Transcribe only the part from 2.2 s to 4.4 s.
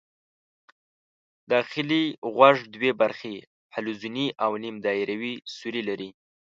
غوږ دوې برخې حلزوني